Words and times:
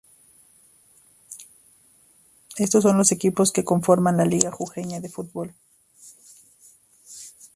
Éstos 2.57 2.81
son 2.81 2.97
los 2.97 3.11
equipos 3.11 3.51
que 3.51 3.63
conforman 3.63 4.17
la 4.17 4.25
Liga 4.25 4.49
Jujeña 4.51 4.99
de 4.99 5.09
fútbol. 5.09 5.53